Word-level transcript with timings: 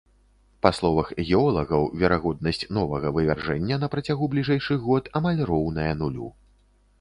Па 0.65 0.69
словах 0.77 1.09
геолагаў, 1.27 1.83
верагоднасць 2.03 2.61
новага 2.77 3.11
вывяржэння 3.19 3.79
на 3.85 3.91
працягу 3.97 4.31
бліжэйшых 4.33 4.79
год 4.89 5.03
амаль 5.21 5.39
роўная 5.53 5.89
нулю. 6.03 6.27